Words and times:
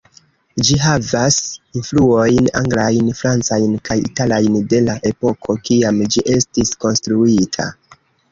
Ĝi 0.67 0.75
havas 0.83 1.35
influojn 1.79 2.47
anglajn, 2.61 3.11
francajn 3.19 3.77
kaj 3.89 3.97
italajn, 4.09 4.57
de 4.73 4.81
la 4.87 4.97
epoko 5.13 5.57
kiam 5.69 6.03
ĝi 6.15 6.27
estis 6.39 6.73
konstruita. 6.87 7.71